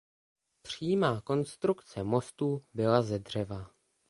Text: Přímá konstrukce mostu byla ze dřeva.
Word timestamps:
Přímá 0.61 1.21
konstrukce 1.21 2.03
mostu 2.03 2.65
byla 2.73 3.01
ze 3.01 3.19
dřeva. 3.19 3.71